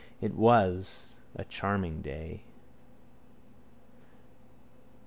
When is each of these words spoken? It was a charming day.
It 0.19 0.33
was 0.33 1.09
a 1.35 1.45
charming 1.45 2.01
day. 2.01 2.41